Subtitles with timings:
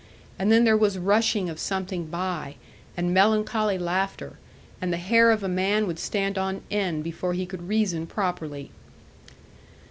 [0.39, 2.55] And then there was rushing of something by,
[2.97, 4.39] and melancholy laughter,
[4.81, 8.71] and the hair of a man would stand on end before he could reason properly.